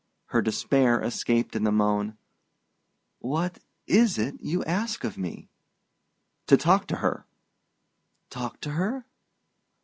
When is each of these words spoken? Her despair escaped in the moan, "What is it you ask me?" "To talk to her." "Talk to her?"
Her 0.29 0.41
despair 0.41 0.99
escaped 0.99 1.55
in 1.55 1.63
the 1.63 1.71
moan, 1.71 2.17
"What 3.19 3.59
is 3.85 4.17
it 4.17 4.41
you 4.41 4.63
ask 4.63 5.03
me?" 5.15 5.51
"To 6.47 6.57
talk 6.57 6.87
to 6.87 6.95
her." 7.05 7.27
"Talk 8.31 8.59
to 8.61 8.71
her?" 8.71 9.05